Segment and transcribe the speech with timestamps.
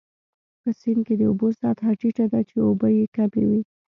[0.61, 3.61] په سیند کې د اوبو سطحه ټیټه وه، چې اوبه يې کمې وې.